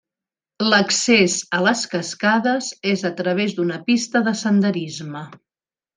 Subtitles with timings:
[0.69, 5.23] L'accés a les cascades és a través d'una pista de senderisme.